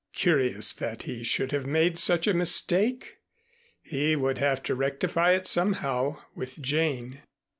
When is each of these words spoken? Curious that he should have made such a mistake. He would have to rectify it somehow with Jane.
Curious 0.15 0.73
that 0.73 1.03
he 1.03 1.23
should 1.23 1.51
have 1.51 1.67
made 1.67 1.99
such 1.99 2.25
a 2.25 2.33
mistake. 2.33 3.19
He 3.83 4.15
would 4.15 4.39
have 4.39 4.63
to 4.63 4.73
rectify 4.73 5.33
it 5.33 5.45
somehow 5.47 6.23
with 6.33 6.59
Jane. 6.59 7.21